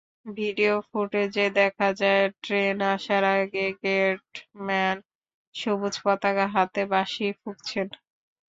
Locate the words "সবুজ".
5.55-5.95